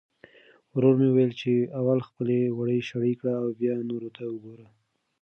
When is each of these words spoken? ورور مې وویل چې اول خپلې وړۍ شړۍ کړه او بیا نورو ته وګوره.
ورور 0.75 0.95
مې 0.99 1.07
وویل 1.09 1.31
چې 1.41 1.51
اول 1.79 1.99
خپلې 2.07 2.39
وړۍ 2.57 2.79
شړۍ 2.89 3.13
کړه 3.19 3.33
او 3.41 3.47
بیا 3.59 3.75
نورو 3.89 4.09
ته 4.17 4.23
وګوره. 4.33 4.67